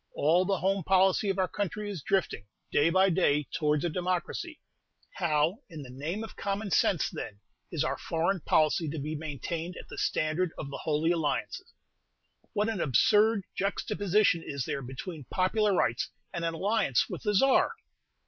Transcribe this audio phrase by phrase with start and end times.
[0.15, 4.59] All the home policy of our country is drifting, day by day, towards a democracy:
[5.17, 7.39] how, in the name of common sense, then,
[7.71, 11.61] is our foreign policy to be maintained at the standard of the Holy Alliance?
[12.53, 17.73] What an absurd juxtaposition is there between popular rights and an alliance with the Czar!